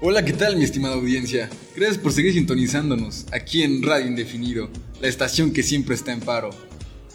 Hola, 0.00 0.24
¿qué 0.24 0.32
tal 0.32 0.56
mi 0.56 0.64
estimada 0.64 0.94
audiencia? 0.94 1.50
Gracias 1.76 1.98
por 1.98 2.12
seguir 2.12 2.32
sintonizándonos 2.32 3.26
aquí 3.30 3.62
en 3.62 3.82
Radio 3.82 4.06
Indefinido, 4.06 4.70
la 5.02 5.08
estación 5.08 5.52
que 5.52 5.62
siempre 5.62 5.94
está 5.94 6.12
en 6.12 6.20
paro. 6.20 6.50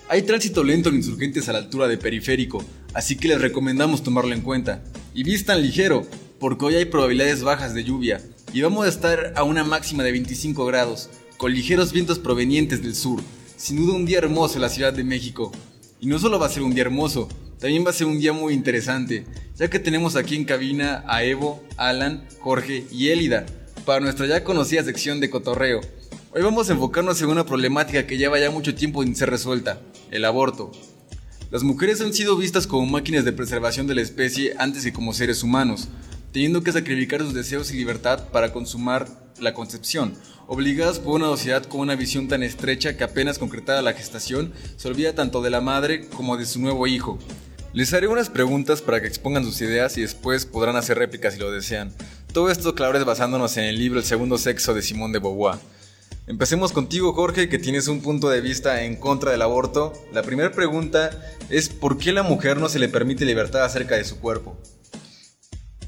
Hay 0.09 0.21
tránsito 0.21 0.63
lento 0.63 0.89
en 0.89 0.97
insurgentes 0.97 1.49
a 1.49 1.53
la 1.53 1.57
altura 1.57 1.87
de 1.87 1.97
periférico, 1.97 2.63
así 2.93 3.15
que 3.15 3.29
les 3.29 3.41
recomendamos 3.41 4.03
tomarlo 4.03 4.35
en 4.35 4.41
cuenta. 4.41 4.83
Y 5.13 5.23
vistan 5.23 5.61
ligero, 5.61 6.05
porque 6.39 6.65
hoy 6.65 6.75
hay 6.75 6.85
probabilidades 6.85 7.41
bajas 7.41 7.73
de 7.73 7.83
lluvia, 7.83 8.21
y 8.53 8.61
vamos 8.61 8.85
a 8.85 8.89
estar 8.89 9.33
a 9.35 9.43
una 9.43 9.63
máxima 9.63 10.03
de 10.03 10.11
25 10.11 10.63
grados, 10.67 11.09
con 11.37 11.51
ligeros 11.51 11.91
vientos 11.91 12.19
provenientes 12.19 12.83
del 12.83 12.93
sur. 12.93 13.19
Sin 13.57 13.77
duda 13.77 13.95
un 13.95 14.05
día 14.05 14.19
hermoso 14.19 14.55
en 14.55 14.61
la 14.61 14.69
Ciudad 14.69 14.93
de 14.93 15.03
México. 15.03 15.51
Y 15.99 16.05
no 16.05 16.19
solo 16.19 16.37
va 16.37 16.45
a 16.45 16.49
ser 16.49 16.61
un 16.61 16.75
día 16.75 16.83
hermoso, 16.83 17.27
también 17.59 17.83
va 17.83 17.89
a 17.89 17.93
ser 17.93 18.05
un 18.05 18.19
día 18.19 18.31
muy 18.31 18.53
interesante, 18.53 19.25
ya 19.55 19.71
que 19.71 19.79
tenemos 19.79 20.15
aquí 20.15 20.35
en 20.35 20.45
cabina 20.45 21.03
a 21.07 21.23
Evo, 21.23 21.63
Alan, 21.77 22.27
Jorge 22.41 22.85
y 22.91 23.09
Elida, 23.09 23.47
para 23.85 24.01
nuestra 24.01 24.27
ya 24.27 24.43
conocida 24.43 24.83
sección 24.83 25.19
de 25.19 25.31
cotorreo. 25.31 25.81
Hoy 26.31 26.43
vamos 26.43 26.69
a 26.69 26.73
enfocarnos 26.73 27.19
en 27.23 27.29
una 27.29 27.47
problemática 27.47 28.05
que 28.05 28.17
lleva 28.17 28.39
ya 28.39 28.51
mucho 28.51 28.75
tiempo 28.75 29.01
sin 29.01 29.15
ser 29.15 29.31
resuelta, 29.31 29.81
el 30.11 30.25
aborto. 30.25 30.71
Las 31.49 31.63
mujeres 31.63 32.01
han 32.01 32.13
sido 32.13 32.37
vistas 32.37 32.67
como 32.67 32.85
máquinas 32.85 33.25
de 33.25 33.33
preservación 33.33 33.87
de 33.87 33.95
la 33.95 34.01
especie 34.01 34.53
antes 34.59 34.83
que 34.83 34.93
como 34.93 35.13
seres 35.13 35.41
humanos, 35.41 35.87
teniendo 36.33 36.63
que 36.63 36.71
sacrificar 36.71 37.21
sus 37.21 37.35
deseos 37.35 37.71
y 37.71 37.77
libertad 37.77 38.27
para 38.31 38.51
consumar 38.51 39.07
la 39.39 39.53
concepción, 39.53 40.15
obligadas 40.47 40.97
por 40.97 41.13
una 41.13 41.27
sociedad 41.27 41.63
con 41.63 41.81
una 41.81 41.95
visión 41.95 42.27
tan 42.27 42.41
estrecha 42.41 42.97
que 42.97 43.03
apenas 43.03 43.37
concretada 43.37 43.83
la 43.83 43.93
gestación 43.93 44.51
se 44.75 44.87
olvida 44.87 45.13
tanto 45.13 45.43
de 45.43 45.51
la 45.51 45.61
madre 45.61 46.07
como 46.09 46.35
de 46.35 46.47
su 46.47 46.59
nuevo 46.59 46.87
hijo. 46.87 47.19
Les 47.71 47.93
haré 47.93 48.07
unas 48.07 48.29
preguntas 48.29 48.81
para 48.81 48.99
que 48.99 49.07
expongan 49.07 49.43
sus 49.43 49.61
ideas 49.61 49.95
y 49.97 50.01
después 50.01 50.47
podrán 50.47 50.75
hacer 50.75 50.97
réplicas 50.97 51.35
si 51.35 51.39
lo 51.39 51.51
desean. 51.51 51.93
Todo 52.33 52.49
esto, 52.49 52.73
claro, 52.73 52.97
es 52.97 53.05
basándonos 53.05 53.55
en 53.57 53.65
el 53.65 53.77
libro 53.77 53.99
El 53.99 54.05
segundo 54.05 54.39
sexo 54.39 54.73
de 54.73 54.81
Simón 54.81 55.11
de 55.11 55.19
Beauvoir. 55.19 55.59
Empecemos 56.25 56.71
contigo, 56.71 57.13
Jorge, 57.13 57.47
que 57.47 57.59
tienes 57.59 57.87
un 57.87 58.01
punto 58.01 58.29
de 58.29 58.41
vista 58.41 58.83
en 58.83 58.95
contra 58.95 59.31
del 59.31 59.41
aborto. 59.43 59.93
La 60.13 60.23
primera 60.23 60.51
pregunta 60.51 61.11
es 61.49 61.69
¿por 61.69 61.99
qué 61.99 62.11
la 62.11 62.23
mujer 62.23 62.57
no 62.57 62.69
se 62.69 62.79
le 62.79 62.89
permite 62.89 63.23
libertad 63.25 63.63
acerca 63.63 63.97
de 63.97 64.03
su 64.03 64.19
cuerpo? 64.19 64.57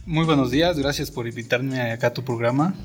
Muy 0.07 0.23
buenos 0.25 0.51
días, 0.51 0.77
gracias 0.77 1.09
por 1.09 1.27
invitarme 1.27 1.81
acá 1.81 2.07
a 2.07 2.13
tu 2.13 2.23
programa. 2.23 2.75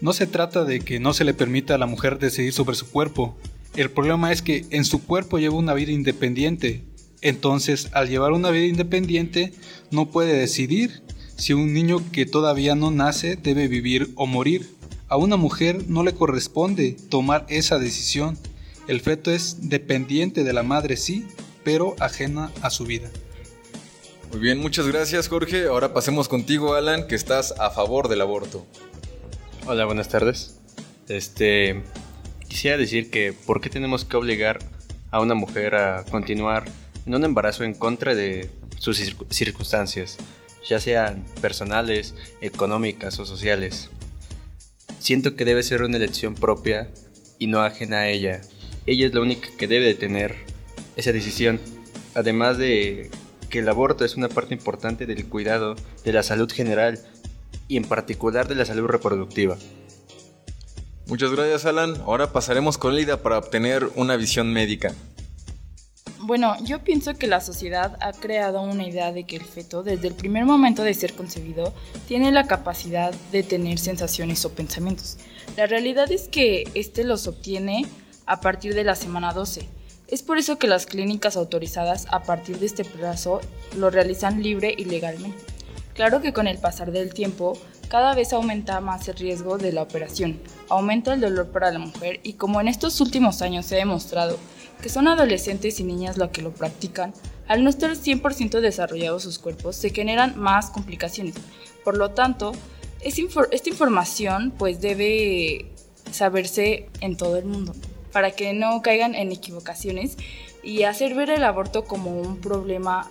No 0.00 0.12
se 0.12 0.26
trata 0.26 0.64
de 0.64 0.80
que 0.80 0.98
no 0.98 1.12
se 1.12 1.22
le 1.22 1.32
permita 1.32 1.76
a 1.76 1.78
la 1.78 1.86
mujer 1.86 2.18
decidir 2.18 2.52
sobre 2.52 2.74
su 2.74 2.90
cuerpo. 2.90 3.36
El 3.76 3.88
problema 3.88 4.32
es 4.32 4.42
que 4.42 4.66
en 4.70 4.84
su 4.84 5.04
cuerpo 5.04 5.38
lleva 5.38 5.54
una 5.54 5.74
vida 5.74 5.92
independiente, 5.92 6.82
entonces, 7.20 7.90
al 7.92 8.08
llevar 8.08 8.32
una 8.32 8.50
vida 8.50 8.66
independiente, 8.66 9.52
no 9.92 10.10
puede 10.10 10.32
decidir 10.32 11.02
si 11.36 11.52
un 11.52 11.72
niño 11.72 12.02
que 12.10 12.26
todavía 12.26 12.74
no 12.74 12.90
nace 12.90 13.36
debe 13.36 13.68
vivir 13.68 14.10
o 14.16 14.26
morir. 14.26 14.74
A 15.06 15.16
una 15.16 15.36
mujer 15.36 15.88
no 15.88 16.02
le 16.02 16.14
corresponde 16.14 16.96
tomar 17.10 17.46
esa 17.48 17.78
decisión. 17.78 18.36
El 18.88 19.00
feto 19.00 19.30
es 19.30 19.68
dependiente 19.68 20.42
de 20.42 20.52
la 20.52 20.64
madre, 20.64 20.96
sí, 20.96 21.26
pero 21.62 21.94
ajena 22.00 22.50
a 22.60 22.70
su 22.70 22.86
vida. 22.86 23.08
Muy 24.30 24.38
bien, 24.40 24.58
muchas 24.58 24.86
gracias 24.86 25.28
Jorge. 25.28 25.66
Ahora 25.66 25.92
pasemos 25.92 26.28
contigo, 26.28 26.74
Alan, 26.74 27.08
que 27.08 27.16
estás 27.16 27.52
a 27.58 27.70
favor 27.70 28.08
del 28.08 28.20
aborto. 28.20 28.64
Hola, 29.66 29.84
buenas 29.86 30.08
tardes. 30.08 30.60
Este, 31.08 31.82
quisiera 32.46 32.76
decir 32.76 33.10
que 33.10 33.32
¿por 33.32 33.60
qué 33.60 33.70
tenemos 33.70 34.04
que 34.04 34.16
obligar 34.16 34.60
a 35.10 35.20
una 35.20 35.34
mujer 35.34 35.74
a 35.74 36.04
continuar 36.04 36.64
en 37.06 37.14
un 37.14 37.24
embarazo 37.24 37.64
en 37.64 37.74
contra 37.74 38.14
de 38.14 38.50
sus 38.78 38.98
circunstancias, 39.30 40.16
ya 40.68 40.78
sean 40.78 41.24
personales, 41.40 42.14
económicas 42.40 43.18
o 43.18 43.26
sociales. 43.26 43.90
Siento 45.00 45.34
que 45.34 45.44
debe 45.44 45.62
ser 45.62 45.82
una 45.82 45.96
elección 45.96 46.34
propia 46.34 46.88
y 47.38 47.46
no 47.46 47.60
ajena 47.62 47.98
a 47.98 48.08
ella. 48.08 48.42
Ella 48.86 49.06
es 49.06 49.14
la 49.14 49.22
única 49.22 49.48
que 49.58 49.66
debe 49.66 49.86
de 49.86 49.94
tener 49.94 50.36
esa 50.96 51.12
decisión. 51.12 51.60
Además 52.14 52.58
de 52.58 53.10
que 53.50 53.58
el 53.58 53.68
aborto 53.68 54.04
es 54.04 54.16
una 54.16 54.28
parte 54.28 54.54
importante 54.54 55.04
del 55.04 55.28
cuidado 55.28 55.74
de 56.04 56.12
la 56.12 56.22
salud 56.22 56.50
general 56.50 56.98
y 57.68 57.76
en 57.76 57.84
particular 57.84 58.48
de 58.48 58.54
la 58.54 58.64
salud 58.64 58.86
reproductiva. 58.86 59.58
Muchas 61.06 61.32
gracias 61.32 61.66
Alan. 61.66 61.96
Ahora 62.06 62.32
pasaremos 62.32 62.78
con 62.78 62.94
Lida 62.94 63.18
para 63.18 63.38
obtener 63.38 63.90
una 63.96 64.16
visión 64.16 64.52
médica. 64.52 64.94
Bueno, 66.22 66.54
yo 66.62 66.84
pienso 66.84 67.16
que 67.16 67.26
la 67.26 67.40
sociedad 67.40 67.96
ha 68.00 68.12
creado 68.12 68.60
una 68.60 68.86
idea 68.86 69.10
de 69.10 69.24
que 69.24 69.36
el 69.36 69.44
feto, 69.44 69.82
desde 69.82 70.06
el 70.06 70.14
primer 70.14 70.44
momento 70.44 70.84
de 70.84 70.94
ser 70.94 71.14
concebido, 71.14 71.72
tiene 72.06 72.30
la 72.30 72.46
capacidad 72.46 73.12
de 73.32 73.42
tener 73.42 73.78
sensaciones 73.78 74.44
o 74.44 74.52
pensamientos. 74.52 75.16
La 75.56 75.66
realidad 75.66 76.12
es 76.12 76.28
que 76.28 76.68
éste 76.74 77.04
los 77.04 77.26
obtiene 77.26 77.86
a 78.26 78.40
partir 78.40 78.74
de 78.74 78.84
la 78.84 78.94
semana 78.94 79.32
12. 79.32 79.79
Es 80.10 80.24
por 80.24 80.38
eso 80.38 80.58
que 80.58 80.66
las 80.66 80.86
clínicas 80.86 81.36
autorizadas 81.36 82.06
a 82.10 82.24
partir 82.24 82.58
de 82.58 82.66
este 82.66 82.84
plazo 82.84 83.40
lo 83.76 83.90
realizan 83.90 84.42
libre 84.42 84.74
y 84.76 84.84
legalmente. 84.84 85.38
Claro 85.94 86.20
que 86.20 86.32
con 86.32 86.48
el 86.48 86.58
pasar 86.58 86.90
del 86.90 87.14
tiempo, 87.14 87.56
cada 87.88 88.16
vez 88.16 88.32
aumenta 88.32 88.80
más 88.80 89.06
el 89.06 89.14
riesgo 89.14 89.56
de 89.56 89.72
la 89.72 89.82
operación, 89.82 90.40
aumenta 90.68 91.14
el 91.14 91.20
dolor 91.20 91.50
para 91.50 91.70
la 91.70 91.78
mujer 91.78 92.18
y 92.24 92.32
como 92.32 92.60
en 92.60 92.66
estos 92.66 93.00
últimos 93.00 93.40
años 93.40 93.66
se 93.66 93.76
ha 93.76 93.78
demostrado 93.78 94.36
que 94.82 94.88
son 94.88 95.06
adolescentes 95.06 95.78
y 95.78 95.84
niñas 95.84 96.16
los 96.16 96.30
que 96.30 96.42
lo 96.42 96.52
practican, 96.52 97.12
al 97.46 97.62
no 97.62 97.70
estar 97.70 97.92
100% 97.92 98.60
desarrollados 98.60 99.22
sus 99.22 99.38
cuerpos, 99.38 99.76
se 99.76 99.90
generan 99.90 100.36
más 100.36 100.70
complicaciones. 100.70 101.34
Por 101.84 101.96
lo 101.96 102.10
tanto, 102.10 102.52
esta 103.00 103.68
información 103.68 104.52
pues 104.58 104.80
debe 104.80 105.70
saberse 106.10 106.88
en 107.00 107.16
todo 107.16 107.36
el 107.36 107.44
mundo 107.44 107.74
para 108.12 108.32
que 108.32 108.52
no 108.52 108.82
caigan 108.82 109.14
en 109.14 109.32
equivocaciones 109.32 110.16
y 110.62 110.82
hacer 110.82 111.14
ver 111.14 111.30
el 111.30 111.44
aborto 111.44 111.84
como 111.84 112.10
un 112.10 112.40
problema 112.40 113.08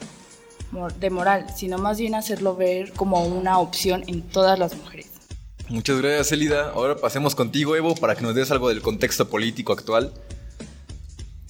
de 1.00 1.10
moral, 1.10 1.48
sino 1.56 1.78
más 1.78 2.00
bien 2.00 2.16
hacerlo 2.16 2.56
ver 2.56 2.94
como 2.94 3.26
una 3.26 3.58
opción 3.60 4.04
en 4.08 4.22
todas 4.22 4.60
las 4.60 4.76
mujeres. 4.76 5.08
Muchas 5.68 6.00
gracias, 6.00 6.32
Elida. 6.32 6.72
Ahora 6.72 6.96
pasemos 6.96 7.36
contigo, 7.36 7.76
Evo, 7.76 7.96
para 7.96 8.16
que 8.16 8.22
nos 8.22 8.36
des 8.36 8.50
algo 8.52 8.70
del 8.70 8.82
contexto 8.82 9.30
político 9.30 9.74
actual. 9.74 10.14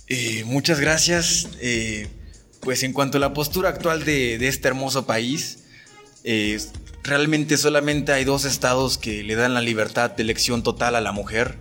Eh, 0.08 0.44
muchas 0.46 0.80
gracias. 0.80 1.48
Eh, 1.62 2.08
pues 2.60 2.84
en 2.84 2.94
cuanto 2.94 3.18
a 3.18 3.22
la 3.22 3.34
postura 3.34 3.70
actual 3.70 4.04
de, 4.04 4.36
este 4.48 4.68
hermoso 4.68 5.06
país, 5.06 5.64
eh, 6.24 6.60
realmente 7.04 7.58
solamente 7.58 8.12
hay 8.12 8.26
dos 8.26 8.44
estados 8.44 8.98
que 8.98 9.24
le 9.24 9.36
dan 9.36 9.54
la 9.54 9.62
libertad 9.62 10.12
de 10.12 10.24
elección 10.24 10.64
total 10.64 10.96
a 10.96 11.02
la 11.02 11.12
mujer. 11.12 11.58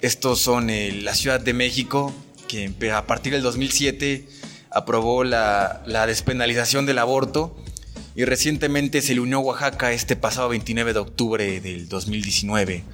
Estos 0.00 0.38
son 0.38 0.68
la 1.02 1.14
Ciudad 1.14 1.40
de 1.40 1.52
México, 1.52 2.12
que 2.46 2.72
a 2.92 3.06
partir 3.06 3.32
del 3.32 3.42
2007 3.42 4.28
aprobó 4.70 5.24
la, 5.24 5.82
despenalización 6.06 6.86
del 6.86 6.98
aborto 6.98 7.56
y 8.14 8.24
recientemente 8.24 9.02
se 9.02 9.14
le 9.14 9.20
unió 9.20 9.40
Oaxaca 9.40 9.92
este 9.92 10.14
pasado 10.14 10.50
29 10.50 10.92
de 10.92 10.98
octubre 11.00 11.60
del 11.60 11.88
2019. 11.88 12.84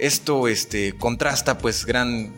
Esto 0.00 0.48
este, 0.48 0.94
contrasta 0.94 1.58
pues 1.58 1.86
gran, 1.86 2.32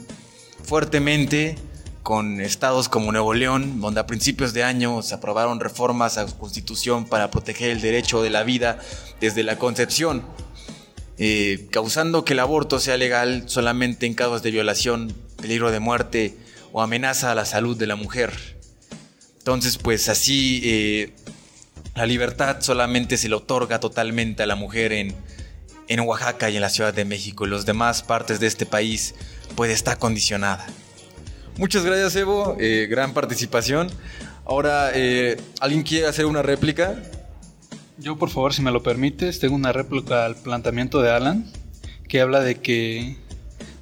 fuertemente 0.62 1.56
con 2.02 2.40
estados 2.40 2.88
como 2.88 3.10
Nuevo 3.10 3.34
León, 3.34 3.80
donde 3.80 4.00
a 4.00 4.06
principios 4.06 4.52
de 4.52 4.64
año 4.64 5.02
se 5.02 5.14
aprobaron 5.14 5.60
reformas 5.60 6.18
a 6.18 6.28
su 6.28 6.38
constitución 6.38 7.04
para 7.04 7.30
proteger 7.30 7.70
el 7.70 7.80
derecho 7.80 8.22
de 8.22 8.30
la 8.30 8.44
vida 8.44 8.78
desde 9.20 9.42
la 9.42 9.58
concepción, 9.58 10.24
eh, 11.20 11.66
causando 11.72 12.24
que 12.24 12.34
el 12.34 12.38
aborto 12.38 12.78
sea 12.78 12.96
legal 12.96 13.44
solamente 13.46 14.06
en 14.06 14.14
casos 14.14 14.40
de 14.42 14.52
violación, 14.52 15.12
peligro 15.36 15.72
de 15.72 15.80
muerte 15.80 16.36
o 16.72 16.80
amenaza 16.80 17.32
a 17.32 17.34
la 17.34 17.44
salud 17.44 17.76
de 17.76 17.88
la 17.88 17.96
mujer. 17.96 18.56
Entonces, 19.38 19.78
pues 19.78 20.08
así 20.08 20.60
eh, 20.62 21.12
la 21.96 22.06
libertad 22.06 22.58
solamente 22.60 23.16
se 23.16 23.28
le 23.28 23.34
otorga 23.34 23.80
totalmente 23.80 24.44
a 24.44 24.46
la 24.46 24.54
mujer 24.54 24.92
en, 24.92 25.12
en 25.88 26.00
Oaxaca 26.00 26.50
y 26.50 26.56
en 26.56 26.62
la 26.62 26.70
Ciudad 26.70 26.94
de 26.94 27.04
México 27.04 27.46
y 27.46 27.50
las 27.50 27.66
demás 27.66 28.04
partes 28.04 28.38
de 28.38 28.46
este 28.46 28.64
país 28.64 29.16
pues 29.56 29.72
está 29.72 29.96
condicionada. 29.96 30.66
Muchas 31.56 31.84
gracias 31.84 32.14
Evo, 32.14 32.56
eh, 32.60 32.86
gran 32.88 33.12
participación. 33.12 33.90
Ahora, 34.44 34.92
¿alguien 35.60 35.82
quiere 35.82 36.06
hacer 36.06 36.26
una 36.26 36.42
réplica? 36.42 37.02
Yo 38.00 38.16
por 38.16 38.30
favor, 38.30 38.54
si 38.54 38.62
me 38.62 38.70
lo 38.70 38.82
permites, 38.82 39.40
tengo 39.40 39.56
una 39.56 39.72
réplica 39.72 40.24
al 40.24 40.36
planteamiento 40.36 41.02
de 41.02 41.10
Alan, 41.10 41.50
que 42.06 42.20
habla 42.20 42.40
de 42.40 42.56
que 42.56 43.16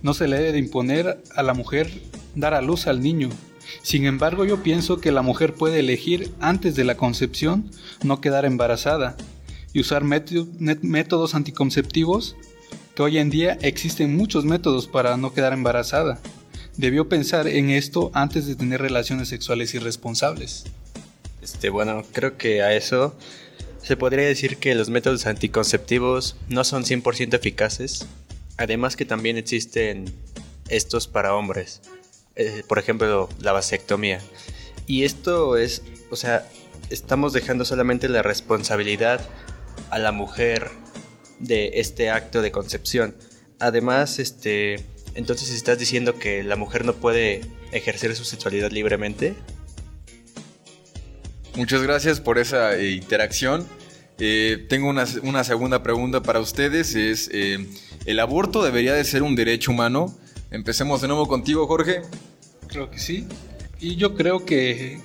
no 0.02 0.14
se 0.14 0.26
le 0.26 0.36
debe 0.36 0.52
de 0.52 0.58
imponer 0.58 1.22
a 1.34 1.42
la 1.42 1.52
mujer 1.52 1.90
dar 2.34 2.54
a 2.54 2.62
luz 2.62 2.86
al 2.86 3.02
niño. 3.02 3.28
Sin 3.82 4.06
embargo, 4.06 4.44
yo 4.44 4.62
pienso 4.62 5.00
que 5.00 5.12
la 5.12 5.20
mujer 5.20 5.52
puede 5.54 5.80
elegir 5.80 6.32
antes 6.40 6.76
de 6.76 6.84
la 6.84 6.96
concepción 6.96 7.70
no 8.02 8.20
quedar 8.20 8.44
embarazada. 8.44 9.16
y 9.72 9.80
usar 9.80 10.04
métodos 10.04 11.34
anticonceptivos, 11.34 12.34
que 12.94 13.02
hoy 13.02 13.18
en 13.18 13.28
día 13.28 13.58
existen 13.60 14.16
muchos 14.16 14.46
métodos 14.46 14.86
para 14.86 15.18
no 15.18 15.34
quedar 15.34 15.52
embarazada. 15.52 16.18
Debió 16.78 17.10
pensar 17.10 17.46
en 17.46 17.68
esto 17.68 18.10
antes 18.14 18.46
de 18.46 18.54
tener 18.54 18.80
relaciones 18.80 19.28
sexuales 19.28 19.74
irresponsables. 19.74 20.64
Este, 21.42 21.68
bueno, 21.68 22.04
creo 22.12 22.38
que 22.38 22.62
a 22.62 22.72
eso 22.72 23.14
se 23.86 23.96
podría 23.96 24.26
decir 24.26 24.56
que 24.56 24.74
los 24.74 24.90
métodos 24.90 25.26
anticonceptivos 25.26 26.34
no 26.48 26.64
son 26.64 26.82
100% 26.82 27.34
eficaces, 27.34 28.04
además 28.56 28.96
que 28.96 29.04
también 29.04 29.36
existen 29.36 30.12
estos 30.68 31.06
para 31.06 31.36
hombres, 31.36 31.82
eh, 32.34 32.64
por 32.66 32.80
ejemplo, 32.80 33.28
la 33.38 33.52
vasectomía. 33.52 34.20
Y 34.88 35.04
esto 35.04 35.56
es, 35.56 35.82
o 36.10 36.16
sea, 36.16 36.48
estamos 36.90 37.32
dejando 37.32 37.64
solamente 37.64 38.08
la 38.08 38.22
responsabilidad 38.22 39.20
a 39.90 40.00
la 40.00 40.10
mujer 40.10 40.68
de 41.38 41.70
este 41.74 42.10
acto 42.10 42.42
de 42.42 42.50
concepción. 42.50 43.14
Además, 43.60 44.18
este, 44.18 44.84
entonces 45.14 45.50
estás 45.50 45.78
diciendo 45.78 46.18
que 46.18 46.42
la 46.42 46.56
mujer 46.56 46.84
no 46.84 46.94
puede 46.94 47.42
ejercer 47.70 48.16
su 48.16 48.24
sexualidad 48.24 48.72
libremente. 48.72 49.36
Muchas 51.54 51.82
gracias 51.82 52.20
por 52.20 52.38
esa 52.38 52.74
eh, 52.74 52.90
interacción. 52.90 53.75
Eh, 54.18 54.66
tengo 54.68 54.88
una, 54.88 55.44
segunda 55.44 55.82
pregunta 55.82 56.22
para 56.22 56.40
ustedes. 56.40 56.94
Es, 56.94 57.28
eh, 57.32 57.66
¿el 58.06 58.20
aborto 58.20 58.62
debería 58.62 58.94
de 58.94 59.04
ser 59.04 59.22
un 59.22 59.34
derecho 59.34 59.70
humano? 59.70 60.14
Empecemos 60.50 61.00
de 61.00 61.08
nuevo 61.08 61.26
contigo, 61.28 61.66
Jorge. 61.66 62.02
Creo 62.68 62.90
que 62.90 62.98
sí. 62.98 63.26
Y 63.80 63.96
yo 63.96 64.14
creo 64.14 64.44
que 64.44 65.00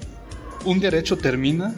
un 0.66 0.80
derecho 0.80 1.18
termina 1.18 1.76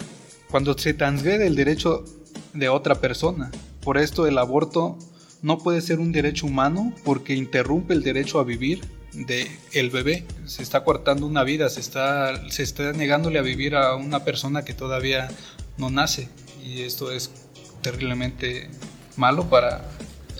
cuando 0.49 0.77
se 0.77 0.93
transgrede 0.93 1.47
el 1.47 1.55
derecho 1.55 2.05
de 2.53 2.69
otra 2.69 2.95
persona. 2.95 3.51
Por 3.81 3.97
esto 3.97 4.27
el 4.27 4.37
aborto 4.37 4.97
no 5.41 5.57
puede 5.57 5.81
ser 5.81 5.99
un 5.99 6.11
derecho 6.11 6.45
humano 6.45 6.93
porque 7.03 7.33
interrumpe 7.33 7.93
el 7.93 8.03
derecho 8.03 8.39
a 8.39 8.43
vivir 8.43 8.81
de 9.13 9.47
el 9.71 9.89
bebé. 9.89 10.25
Se 10.45 10.61
está 10.61 10.83
cortando 10.83 11.25
una 11.25 11.43
vida, 11.43 11.69
se 11.69 11.79
está, 11.79 12.49
se 12.49 12.63
está 12.63 12.93
negándole 12.93 13.39
a 13.39 13.41
vivir 13.41 13.75
a 13.75 13.95
una 13.95 14.23
persona 14.23 14.63
que 14.63 14.73
todavía 14.73 15.29
no 15.77 15.89
nace. 15.89 16.29
Y 16.63 16.83
esto 16.83 17.11
es 17.11 17.29
terriblemente 17.81 18.69
malo 19.17 19.49
para 19.49 19.85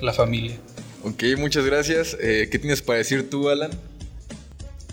la 0.02 0.14
familia. 0.14 0.58
Ok, 1.04 1.24
muchas 1.38 1.66
gracias. 1.66 2.18
Eh, 2.22 2.48
¿Qué 2.50 2.60
tienes 2.60 2.82
para 2.82 3.00
decir 3.00 3.30
tú, 3.30 3.50
Alan? 3.50 3.72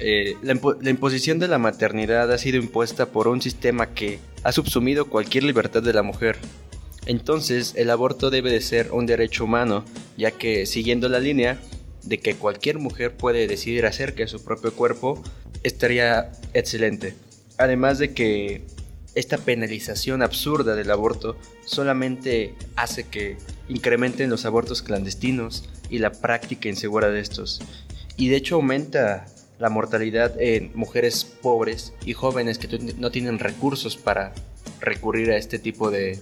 Eh, 0.00 0.34
la, 0.42 0.54
imposición 0.90 1.38
de 1.38 1.46
la 1.46 1.58
maternidad 1.58 2.32
ha 2.32 2.38
sido 2.38 2.56
impuesta 2.56 3.06
por 3.06 3.28
un 3.28 3.42
sistema 3.42 3.94
que 3.94 4.18
ha 4.42 4.50
subsumido 4.50 5.08
cualquier 5.08 5.44
libertad 5.44 5.82
de 5.82 5.92
la 5.92 6.02
mujer. 6.02 6.38
Entonces, 7.06 7.74
el 7.76 7.90
aborto 7.90 8.30
debe 8.30 8.50
de 8.50 8.60
ser 8.60 8.92
un 8.92 9.06
derecho 9.06 9.44
humano, 9.44 9.84
ya 10.16 10.30
que 10.30 10.66
siguiendo 10.66 11.08
la 11.08 11.20
línea 11.20 11.60
de 12.02 12.18
que 12.18 12.34
cualquier 12.34 12.78
mujer 12.78 13.14
puede 13.14 13.46
decidir 13.46 13.86
acerca 13.86 14.22
de 14.22 14.28
su 14.28 14.42
propio 14.42 14.72
cuerpo, 14.72 15.22
estaría 15.62 16.32
excelente. 16.54 17.14
Además 17.58 17.98
de 17.98 18.14
que 18.14 18.62
esta 19.14 19.38
penalización 19.38 20.22
absurda 20.22 20.74
del 20.74 20.90
aborto 20.90 21.36
solamente 21.64 22.54
hace 22.76 23.04
que 23.04 23.36
incrementen 23.68 24.30
los 24.30 24.44
abortos 24.44 24.82
clandestinos 24.82 25.68
y 25.88 25.98
la 25.98 26.12
práctica 26.12 26.68
insegura 26.68 27.08
de 27.08 27.20
estos. 27.20 27.60
Y 28.16 28.28
de 28.28 28.36
hecho 28.36 28.56
aumenta 28.56 29.26
la 29.58 29.68
mortalidad 29.68 30.40
en 30.40 30.70
mujeres 30.74 31.24
pobres 31.24 31.92
y 32.04 32.14
jóvenes 32.14 32.58
que 32.58 32.78
no 32.98 33.10
tienen 33.10 33.38
recursos 33.38 33.96
para 33.96 34.32
recurrir 34.80 35.30
a 35.30 35.36
este 35.36 35.58
tipo 35.58 35.90
de 35.90 36.18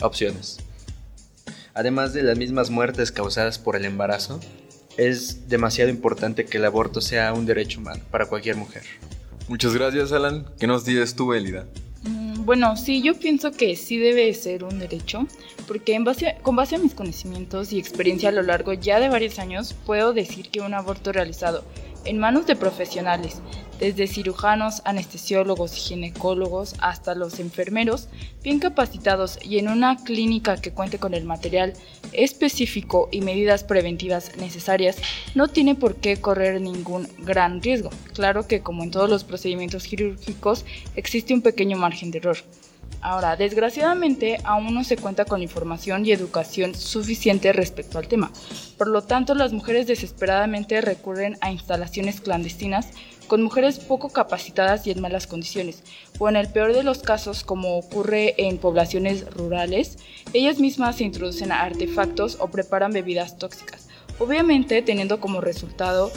opciones. 0.00 0.58
Además 1.74 2.12
de 2.12 2.22
las 2.22 2.38
mismas 2.38 2.70
muertes 2.70 3.12
causadas 3.12 3.58
por 3.58 3.76
el 3.76 3.84
embarazo, 3.84 4.40
es 4.96 5.48
demasiado 5.48 5.90
importante 5.90 6.44
que 6.44 6.56
el 6.56 6.64
aborto 6.64 7.00
sea 7.00 7.32
un 7.32 7.46
derecho 7.46 7.80
humano 7.80 8.02
para 8.10 8.26
cualquier 8.26 8.56
mujer. 8.56 8.82
Muchas 9.46 9.74
gracias, 9.74 10.12
Alan. 10.12 10.46
¿Qué 10.58 10.66
nos 10.66 10.84
dices 10.84 11.14
tú, 11.14 11.32
Elida? 11.32 11.66
Bueno, 12.48 12.78
sí, 12.78 13.02
yo 13.02 13.12
pienso 13.12 13.52
que 13.52 13.76
sí 13.76 13.98
debe 13.98 14.32
ser 14.32 14.64
un 14.64 14.78
derecho, 14.78 15.26
porque 15.66 15.92
en 15.92 16.04
base, 16.04 16.36
con 16.40 16.56
base 16.56 16.76
a 16.76 16.78
mis 16.78 16.94
conocimientos 16.94 17.74
y 17.74 17.78
experiencia 17.78 18.30
a 18.30 18.32
lo 18.32 18.42
largo 18.42 18.72
ya 18.72 19.00
de 19.00 19.10
varios 19.10 19.38
años, 19.38 19.74
puedo 19.84 20.14
decir 20.14 20.48
que 20.48 20.62
un 20.62 20.72
aborto 20.72 21.12
realizado 21.12 21.62
en 22.08 22.18
manos 22.18 22.46
de 22.46 22.56
profesionales, 22.56 23.40
desde 23.78 24.06
cirujanos, 24.06 24.82
anestesiólogos 24.84 25.76
y 25.76 25.80
ginecólogos 25.80 26.74
hasta 26.80 27.14
los 27.14 27.38
enfermeros, 27.38 28.08
bien 28.42 28.58
capacitados 28.58 29.38
y 29.42 29.58
en 29.58 29.68
una 29.68 29.96
clínica 29.96 30.56
que 30.56 30.72
cuente 30.72 30.98
con 30.98 31.14
el 31.14 31.24
material 31.24 31.74
específico 32.12 33.08
y 33.12 33.20
medidas 33.20 33.64
preventivas 33.64 34.36
necesarias, 34.36 34.96
no 35.34 35.48
tiene 35.48 35.74
por 35.74 35.96
qué 35.96 36.20
correr 36.20 36.60
ningún 36.60 37.08
gran 37.18 37.62
riesgo. 37.62 37.90
Claro 38.14 38.46
que 38.46 38.62
como 38.62 38.82
en 38.82 38.90
todos 38.90 39.08
los 39.08 39.24
procedimientos 39.24 39.84
quirúrgicos 39.84 40.64
existe 40.96 41.34
un 41.34 41.42
pequeño 41.42 41.76
margen 41.76 42.10
de 42.10 42.18
error. 42.18 42.38
Ahora, 43.00 43.36
desgraciadamente, 43.36 44.38
aún 44.44 44.74
no 44.74 44.82
se 44.82 44.96
cuenta 44.96 45.24
con 45.24 45.42
información 45.42 46.04
y 46.04 46.12
educación 46.12 46.74
suficiente 46.74 47.52
respecto 47.52 47.98
al 47.98 48.08
tema. 48.08 48.32
Por 48.76 48.88
lo 48.88 49.02
tanto, 49.02 49.34
las 49.34 49.52
mujeres 49.52 49.86
desesperadamente 49.86 50.80
recurren 50.80 51.38
a 51.40 51.52
instalaciones 51.52 52.20
clandestinas 52.20 52.88
con 53.28 53.42
mujeres 53.42 53.78
poco 53.78 54.08
capacitadas 54.08 54.86
y 54.86 54.90
en 54.90 55.00
malas 55.00 55.26
condiciones, 55.26 55.82
o 56.18 56.28
en 56.28 56.36
el 56.36 56.48
peor 56.48 56.72
de 56.72 56.82
los 56.82 57.00
casos, 57.00 57.44
como 57.44 57.76
ocurre 57.78 58.34
en 58.38 58.58
poblaciones 58.58 59.30
rurales, 59.32 59.98
ellas 60.32 60.58
mismas 60.58 60.96
se 60.96 61.04
introducen 61.04 61.52
artefactos 61.52 62.38
o 62.40 62.48
preparan 62.48 62.92
bebidas 62.92 63.38
tóxicas, 63.38 63.88
obviamente 64.18 64.82
teniendo 64.82 65.20
como 65.20 65.42
resultado 65.42 66.10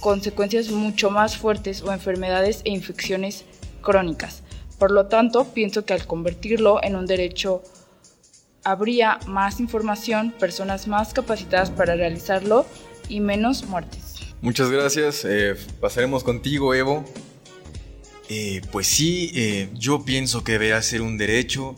consecuencias 0.00 0.70
mucho 0.70 1.10
más 1.10 1.36
fuertes 1.36 1.82
o 1.82 1.92
enfermedades 1.92 2.62
e 2.64 2.70
infecciones 2.70 3.44
crónicas. 3.82 4.43
Por 4.78 4.90
lo 4.90 5.06
tanto, 5.06 5.44
pienso 5.54 5.84
que 5.84 5.92
al 5.92 6.06
convertirlo 6.06 6.82
en 6.82 6.96
un 6.96 7.06
derecho 7.06 7.62
habría 8.64 9.18
más 9.26 9.60
información, 9.60 10.32
personas 10.38 10.88
más 10.88 11.12
capacitadas 11.12 11.70
para 11.70 11.94
realizarlo 11.94 12.66
y 13.08 13.20
menos 13.20 13.64
muertes. 13.66 14.14
Muchas 14.40 14.70
gracias. 14.70 15.24
Eh, 15.24 15.54
pasaremos 15.80 16.24
contigo, 16.24 16.74
Evo. 16.74 17.04
Eh, 18.28 18.62
pues 18.72 18.86
sí, 18.86 19.30
eh, 19.34 19.68
yo 19.74 20.04
pienso 20.04 20.42
que 20.42 20.52
debería 20.52 20.80
ser 20.82 21.02
un 21.02 21.18
derecho. 21.18 21.76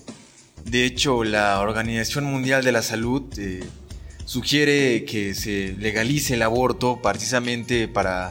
De 0.65 0.85
hecho, 0.85 1.23
la 1.25 1.61
Organización 1.61 2.25
Mundial 2.25 2.65
de 2.65 2.73
la 2.73 2.83
Salud 2.83 3.23
sugiere 4.25 5.05
que 5.05 5.35
se 5.35 5.77
legalice 5.79 6.35
el 6.35 6.43
aborto 6.43 7.01
precisamente 7.01 7.87
para 7.87 8.31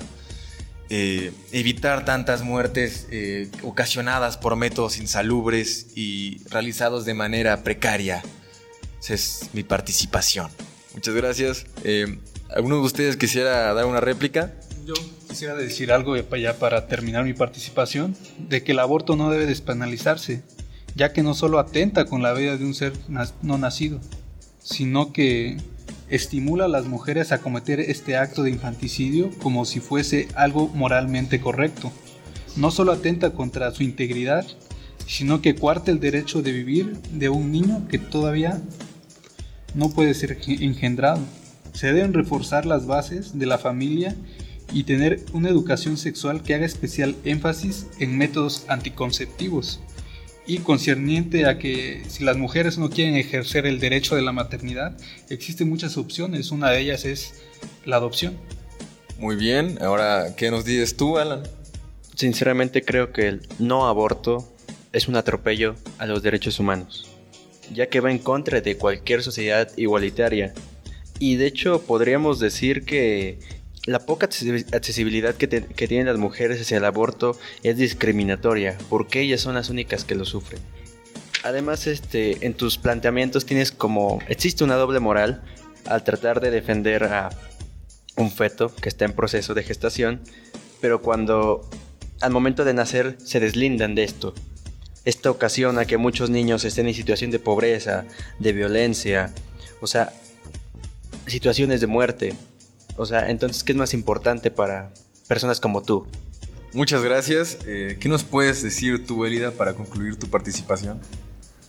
eh, 0.89 1.31
evitar 1.51 2.05
tantas 2.05 2.43
muertes 2.43 3.07
eh, 3.09 3.49
ocasionadas 3.63 4.37
por 4.37 4.55
métodos 4.55 4.97
insalubres 4.97 5.87
y 5.95 6.41
realizados 6.49 7.05
de 7.05 7.13
manera 7.15 7.63
precaria. 7.63 8.21
Esa 9.01 9.15
es 9.15 9.49
mi 9.53 9.63
participación. 9.63 10.51
Muchas 10.93 11.15
gracias. 11.15 11.65
Eh, 11.83 12.19
¿Alguno 12.55 12.75
de 12.75 12.81
ustedes 12.81 13.17
quisiera 13.17 13.73
dar 13.73 13.85
una 13.85 13.99
réplica? 13.99 14.53
Yo 14.85 14.93
quisiera 15.27 15.55
decir 15.55 15.91
algo 15.91 16.15
ya 16.15 16.59
para 16.59 16.87
terminar 16.87 17.23
mi 17.25 17.33
participación, 17.33 18.15
de 18.37 18.63
que 18.63 18.73
el 18.73 18.79
aborto 18.79 19.15
no 19.15 19.31
debe 19.31 19.47
despenalizarse, 19.47 20.43
ya 20.95 21.11
que 21.11 21.23
no 21.23 21.33
solo 21.33 21.57
atenta 21.57 22.05
con 22.05 22.21
la 22.21 22.33
vida 22.33 22.57
de 22.57 22.63
un 22.63 22.75
ser 22.75 22.93
no 23.41 23.57
nacido, 23.57 23.99
sino 24.63 25.11
que 25.11 25.57
estimula 26.09 26.65
a 26.65 26.69
las 26.69 26.85
mujeres 26.85 27.31
a 27.31 27.39
cometer 27.39 27.79
este 27.79 28.17
acto 28.17 28.43
de 28.43 28.51
infanticidio 28.51 29.29
como 29.41 29.65
si 29.65 29.79
fuese 29.79 30.27
algo 30.35 30.67
moralmente 30.67 31.39
correcto. 31.39 31.91
No 32.55 32.71
solo 32.71 32.91
atenta 32.91 33.31
contra 33.31 33.71
su 33.71 33.83
integridad, 33.83 34.45
sino 35.07 35.41
que 35.41 35.55
cuarta 35.55 35.91
el 35.91 35.99
derecho 35.99 36.41
de 36.41 36.51
vivir 36.51 36.97
de 37.11 37.29
un 37.29 37.51
niño 37.51 37.87
que 37.89 37.99
todavía 37.99 38.61
no 39.73 39.89
puede 39.89 40.13
ser 40.13 40.37
engendrado. 40.47 41.21
Se 41.73 41.87
deben 41.87 42.13
reforzar 42.13 42.65
las 42.65 42.85
bases 42.85 43.37
de 43.37 43.45
la 43.45 43.57
familia 43.57 44.15
y 44.73 44.83
tener 44.83 45.23
una 45.33 45.49
educación 45.49 45.97
sexual 45.97 46.41
que 46.41 46.55
haga 46.55 46.65
especial 46.65 47.15
énfasis 47.23 47.87
en 47.99 48.17
métodos 48.17 48.65
anticonceptivos 48.67 49.79
y 50.47 50.59
concerniente 50.59 51.45
a 51.45 51.57
que 51.57 52.03
si 52.07 52.23
las 52.23 52.37
mujeres 52.37 52.77
no 52.77 52.89
quieren 52.89 53.15
ejercer 53.15 53.65
el 53.65 53.79
derecho 53.79 54.15
de 54.15 54.21
la 54.21 54.31
maternidad, 54.31 54.95
existen 55.29 55.69
muchas 55.69 55.97
opciones. 55.97 56.51
Una 56.51 56.69
de 56.69 56.81
ellas 56.81 57.05
es 57.05 57.43
la 57.85 57.97
adopción. 57.97 58.37
Muy 59.17 59.35
bien, 59.35 59.79
ahora, 59.81 60.35
¿qué 60.35 60.51
nos 60.51 60.65
dices 60.65 60.97
tú, 60.97 61.17
Alan? 61.17 61.43
Sinceramente 62.15 62.83
creo 62.83 63.11
que 63.11 63.27
el 63.27 63.47
no 63.59 63.87
aborto 63.87 64.53
es 64.93 65.07
un 65.07 65.15
atropello 65.15 65.75
a 65.97 66.05
los 66.05 66.21
derechos 66.21 66.59
humanos, 66.59 67.09
ya 67.73 67.87
que 67.87 67.99
va 67.99 68.11
en 68.11 68.19
contra 68.19 68.61
de 68.61 68.77
cualquier 68.77 69.23
sociedad 69.23 69.69
igualitaria. 69.77 70.53
Y 71.19 71.35
de 71.35 71.47
hecho 71.47 71.81
podríamos 71.81 72.39
decir 72.39 72.83
que 72.85 73.39
la 73.85 73.99
poca 73.99 74.25
accesibilidad 74.25 75.35
que, 75.35 75.47
tienen 75.47 76.07
las 76.07 76.17
mujeres 76.17 76.59
hacia 76.61 76.77
el 76.77 76.85
aborto 76.85 77.37
es 77.63 77.77
discriminatoria, 77.77 78.77
porque 78.89 79.21
ellas 79.21 79.41
son 79.41 79.55
las 79.55 79.69
únicas 79.69 80.03
que 80.03 80.15
lo 80.15 80.25
sufren. 80.25 80.59
Además, 81.43 81.85
este, 81.85 82.45
en 82.45 82.55
tus 82.55 82.77
planteamientos 82.79 83.45
tienes 83.45 83.71
como, 83.71 84.19
existe 84.27 84.63
una 84.63 84.75
doble 84.75 84.99
moral 84.99 85.43
al 85.85 86.03
tratar 86.03 86.41
de 86.41 86.49
defender 86.49 87.03
a 87.03 87.29
un 88.17 88.31
feto 88.31 88.73
que 88.75 88.89
está 88.89 89.05
en 89.05 89.13
proceso 89.13 89.53
de 89.53 89.61
gestación, 89.63 90.21
pero 90.81 91.01
cuando 91.01 91.69
al 92.21 92.31
momento 92.31 92.65
de 92.65 92.73
nacer 92.73 93.17
se 93.23 93.39
deslindan 93.39 93.93
de 93.93 94.03
esto. 94.03 94.33
Esto 95.03 95.29
ocasiona 95.29 95.85
que 95.85 95.97
muchos 95.97 96.31
niños 96.31 96.65
estén 96.65 96.87
en 96.87 96.95
situación 96.95 97.29
de 97.29 97.37
pobreza, 97.37 98.05
de 98.39 98.53
violencia, 98.53 99.31
o 99.81 99.85
sea, 99.85 100.11
situaciones 101.27 101.81
de 101.81 101.87
muerte. 101.87 102.33
O 102.97 103.05
sea, 103.05 103.29
entonces, 103.29 103.63
¿qué 103.63 103.73
es 103.73 103.77
más 103.77 103.93
importante 103.93 104.51
para 104.51 104.91
personas 105.27 105.59
como 105.59 105.81
tú? 105.81 106.07
Muchas 106.73 107.03
gracias. 107.03 107.59
Eh, 107.65 107.97
¿Qué 107.99 108.09
nos 108.09 108.23
puedes 108.23 108.61
decir 108.61 109.05
tú, 109.05 109.25
Elida, 109.25 109.51
para 109.51 109.73
concluir 109.73 110.17
tu 110.17 110.27
participación? 110.27 110.99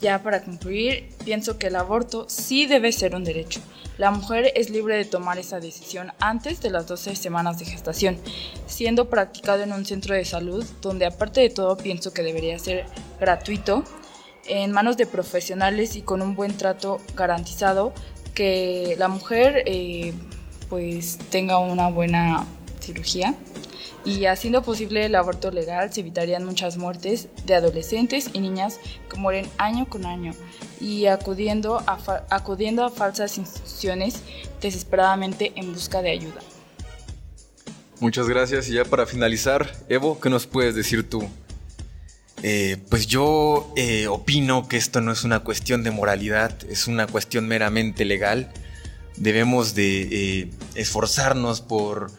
Ya 0.00 0.22
para 0.22 0.42
concluir, 0.42 1.08
pienso 1.24 1.58
que 1.58 1.68
el 1.68 1.76
aborto 1.76 2.26
sí 2.28 2.66
debe 2.66 2.92
ser 2.92 3.14
un 3.14 3.24
derecho. 3.24 3.60
La 3.96 4.10
mujer 4.10 4.52
es 4.54 4.68
libre 4.68 4.96
de 4.96 5.06
tomar 5.06 5.38
esa 5.38 5.58
decisión 5.58 6.12
antes 6.18 6.60
de 6.60 6.70
las 6.70 6.86
12 6.86 7.16
semanas 7.16 7.58
de 7.58 7.64
gestación, 7.64 8.18
siendo 8.66 9.08
practicado 9.08 9.62
en 9.62 9.72
un 9.72 9.86
centro 9.86 10.14
de 10.14 10.24
salud 10.24 10.66
donde 10.82 11.06
aparte 11.06 11.40
de 11.40 11.48
todo 11.48 11.78
pienso 11.78 12.12
que 12.12 12.22
debería 12.22 12.58
ser 12.58 12.84
gratuito, 13.18 13.84
en 14.44 14.70
manos 14.70 14.96
de 14.96 15.06
profesionales 15.06 15.96
y 15.96 16.02
con 16.02 16.20
un 16.20 16.36
buen 16.36 16.56
trato 16.56 17.00
garantizado, 17.16 17.94
que 18.34 18.96
la 18.98 19.08
mujer 19.08 19.62
eh, 19.64 20.12
pues 20.68 21.18
tenga 21.30 21.58
una 21.58 21.88
buena 21.88 22.46
cirugía 22.80 23.34
y 24.04 24.26
haciendo 24.26 24.62
posible 24.62 25.04
el 25.04 25.14
aborto 25.16 25.50
legal 25.50 25.92
se 25.92 26.00
evitarían 26.00 26.44
muchas 26.44 26.76
muertes 26.76 27.28
de 27.44 27.56
adolescentes 27.56 28.30
y 28.32 28.38
niñas 28.38 28.78
que 29.10 29.18
mueren 29.18 29.48
año 29.58 29.86
con 29.88 30.06
año 30.06 30.32
y 30.80 31.06
acudiendo 31.06 31.82
a, 31.86 31.98
acudiendo 32.30 32.84
a 32.84 32.90
falsas 32.90 33.36
instituciones 33.36 34.22
desesperadamente 34.60 35.52
en 35.56 35.72
busca 35.72 36.02
de 36.02 36.10
ayuda. 36.10 36.40
Muchas 37.98 38.28
gracias 38.28 38.68
y 38.68 38.74
ya 38.74 38.84
para 38.84 39.06
finalizar, 39.06 39.72
Evo, 39.88 40.20
¿qué 40.20 40.30
nos 40.30 40.46
puedes 40.46 40.74
decir 40.74 41.08
tú? 41.08 41.28
Eh, 42.42 42.76
pues 42.90 43.06
yo 43.06 43.72
eh, 43.74 44.06
opino 44.06 44.68
que 44.68 44.76
esto 44.76 45.00
no 45.00 45.10
es 45.10 45.24
una 45.24 45.40
cuestión 45.40 45.82
de 45.82 45.90
moralidad, 45.90 46.52
es 46.68 46.86
una 46.86 47.06
cuestión 47.06 47.48
meramente 47.48 48.04
legal. 48.04 48.52
Debemos 49.16 49.74
de 49.74 50.02
eh, 50.02 50.50
esforzarnos 50.74 51.60
por 51.60 52.10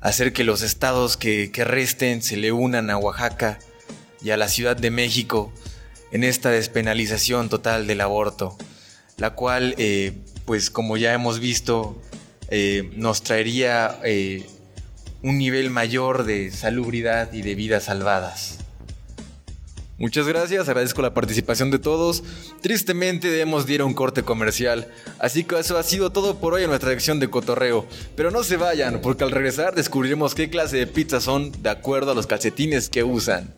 hacer 0.00 0.32
que 0.32 0.44
los 0.44 0.62
estados 0.62 1.16
que, 1.16 1.50
resten 1.54 2.22
se 2.22 2.36
le 2.36 2.52
unan 2.52 2.90
a 2.90 2.98
Oaxaca 2.98 3.58
y 4.22 4.30
a 4.30 4.36
la 4.36 4.48
Ciudad 4.48 4.76
de 4.76 4.90
México 4.90 5.52
en 6.12 6.24
esta 6.24 6.50
despenalización 6.50 7.48
total 7.48 7.86
del 7.86 8.00
aborto, 8.00 8.56
la 9.16 9.30
cual, 9.34 9.74
eh, 9.78 10.12
pues 10.44 10.70
como 10.70 10.96
ya 10.96 11.12
hemos 11.12 11.40
visto, 11.40 12.00
eh, 12.48 12.90
nos 12.94 13.22
traería 13.22 13.98
un 15.22 15.38
nivel 15.38 15.70
mayor 15.70 16.24
de 16.24 16.50
salubridad 16.50 17.32
y 17.32 17.42
de 17.42 17.54
vidas 17.54 17.84
salvadas. 17.84 18.65
Muchas 19.98 20.28
gracias, 20.28 20.68
agradezco 20.68 21.00
la 21.00 21.14
participación 21.14 21.70
de 21.70 21.78
todos. 21.78 22.22
Tristemente 22.60 23.30
debemos 23.30 23.66
de 23.66 23.74
ir 23.74 23.80
a 23.80 23.86
un 23.86 23.94
corte 23.94 24.22
comercial, 24.22 24.88
así 25.18 25.42
que 25.44 25.58
eso 25.58 25.78
ha 25.78 25.82
sido 25.82 26.10
todo 26.10 26.38
por 26.38 26.52
hoy 26.52 26.64
en 26.64 26.68
nuestra 26.68 26.90
sección 26.90 27.18
de 27.18 27.30
cotorreo. 27.30 27.86
Pero 28.14 28.30
no 28.30 28.44
se 28.44 28.58
vayan, 28.58 29.00
porque 29.00 29.24
al 29.24 29.30
regresar 29.30 29.74
descubriremos 29.74 30.34
qué 30.34 30.50
clase 30.50 30.76
de 30.76 30.86
pizzas 30.86 31.24
son 31.24 31.50
de 31.62 31.70
acuerdo 31.70 32.10
a 32.10 32.14
los 32.14 32.26
calcetines 32.26 32.90
que 32.90 33.04
usan. 33.04 33.54